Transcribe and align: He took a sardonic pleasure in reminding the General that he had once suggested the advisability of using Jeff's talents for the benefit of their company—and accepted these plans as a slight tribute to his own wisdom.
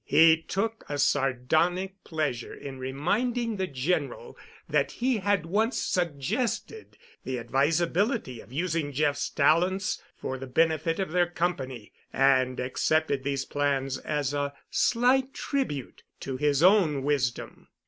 He 0.03 0.35
took 0.41 0.83
a 0.89 0.97
sardonic 0.97 2.03
pleasure 2.03 2.55
in 2.55 2.79
reminding 2.79 3.57
the 3.57 3.67
General 3.67 4.35
that 4.67 4.93
he 4.93 5.17
had 5.17 5.45
once 5.45 5.79
suggested 5.79 6.97
the 7.23 7.37
advisability 7.37 8.41
of 8.41 8.51
using 8.51 8.93
Jeff's 8.93 9.29
talents 9.29 10.01
for 10.17 10.39
the 10.39 10.47
benefit 10.47 10.97
of 10.99 11.11
their 11.11 11.27
company—and 11.29 12.59
accepted 12.59 13.23
these 13.23 13.45
plans 13.45 13.99
as 13.99 14.33
a 14.33 14.55
slight 14.71 15.35
tribute 15.35 16.01
to 16.21 16.35
his 16.35 16.63
own 16.63 17.03
wisdom. 17.03 17.67